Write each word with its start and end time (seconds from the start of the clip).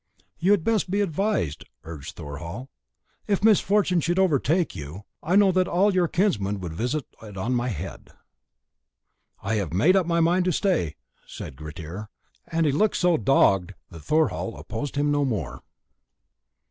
"You 0.39 0.49
had 0.49 0.63
best 0.63 0.89
be 0.89 0.99
advised," 1.01 1.63
urged 1.83 2.15
Thorhall; 2.15 2.71
"if 3.27 3.43
misfortune 3.43 4.01
should 4.01 4.17
overtake 4.17 4.75
you, 4.75 5.03
I 5.21 5.35
know 5.35 5.51
that 5.51 5.67
all 5.67 5.93
your 5.93 6.07
kinsmen 6.07 6.59
would 6.59 6.73
visit 6.73 7.05
it 7.21 7.37
on 7.37 7.53
my 7.53 7.67
head." 7.67 8.09
"I 9.43 9.57
have 9.61 9.73
made 9.73 9.95
up 9.95 10.07
my 10.07 10.19
mind 10.19 10.45
to 10.45 10.51
stay," 10.51 10.95
said 11.27 11.55
Grettir, 11.55 12.09
and 12.47 12.65
he 12.65 12.71
looked 12.71 12.97
so 12.97 13.15
dogged 13.15 13.75
that 13.91 14.01
Thorhall 14.01 14.57
opposed 14.57 14.95
him 14.95 15.11
no 15.11 15.23
more. 15.23 15.61